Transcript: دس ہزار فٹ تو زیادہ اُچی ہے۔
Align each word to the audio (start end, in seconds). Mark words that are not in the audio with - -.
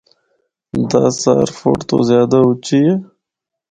دس 0.91 0.99
ہزار 1.27 1.47
فٹ 1.59 1.77
تو 1.89 1.97
زیادہ 2.09 2.39
اُچی 2.45 2.79
ہے۔ 2.87 2.95